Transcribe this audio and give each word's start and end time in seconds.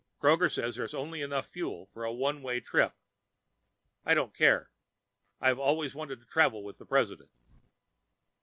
Kroger 0.19 0.51
says 0.51 0.77
there's 0.77 0.95
only 0.95 1.21
enough 1.21 1.45
fuel 1.45 1.85
for 1.85 2.03
a 2.03 2.11
one 2.11 2.41
way 2.41 2.59
trip. 2.59 2.95
I 4.03 4.15
don't 4.15 4.33
care. 4.33 4.71
I've 5.39 5.59
always 5.59 5.93
wanted 5.93 6.19
to 6.21 6.25
travel 6.25 6.63
with 6.63 6.79
the 6.79 6.87
President. 6.87 7.29